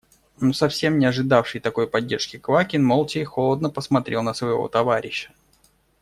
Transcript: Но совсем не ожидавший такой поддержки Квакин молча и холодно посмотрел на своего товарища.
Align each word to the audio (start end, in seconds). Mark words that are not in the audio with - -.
Но 0.39 0.51
совсем 0.51 0.97
не 0.97 1.05
ожидавший 1.05 1.61
такой 1.61 1.85
поддержки 1.87 2.39
Квакин 2.39 2.83
молча 2.83 3.19
и 3.19 3.23
холодно 3.23 3.69
посмотрел 3.69 4.23
на 4.23 4.33
своего 4.33 4.67
товарища. 4.67 5.31